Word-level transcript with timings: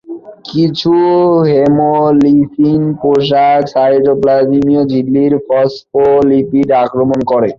কিছু 0.45 0.93
হেমোলিসিন 1.49 2.81
পোষক 3.01 3.61
সাইটোপ্লাজমীয় 3.67 4.83
ঝিল্লির 4.85 5.33
ফসফোলিপিড 5.47 6.69
আক্রমণ 6.83 7.19
করে। 7.25 7.49